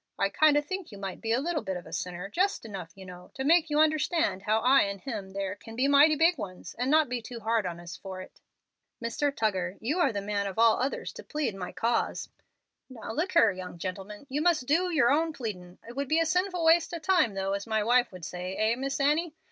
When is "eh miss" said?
18.55-18.99